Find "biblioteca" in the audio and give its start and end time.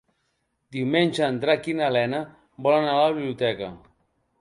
3.23-3.73